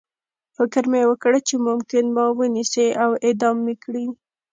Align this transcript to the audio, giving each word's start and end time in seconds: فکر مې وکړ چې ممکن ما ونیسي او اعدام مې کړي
فکر 0.57 0.83
مې 0.91 1.01
وکړ 1.09 1.33
چې 1.47 1.55
ممکن 1.67 2.05
ما 2.15 2.25
ونیسي 2.39 2.87
او 3.03 3.11
اعدام 3.25 3.57
مې 3.65 3.75
کړي 3.83 4.05